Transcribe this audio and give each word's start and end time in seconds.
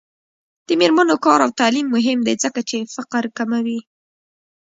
د 0.67 0.69
میرمنو 0.79 1.15
کار 1.25 1.39
او 1.45 1.51
تعلیم 1.59 1.87
مهم 1.95 2.19
دی 2.27 2.35
ځکه 2.43 2.61
چې 2.69 2.89
فقر 2.95 3.23
کموي. 3.37 3.79